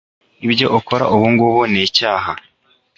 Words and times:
Ibyo 0.45 0.67
ukora 0.79 1.03
ubungubu 1.15 1.61
nicyaha. 1.73 2.31